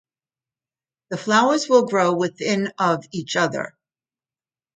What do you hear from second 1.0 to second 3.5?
The flowers will grow within of each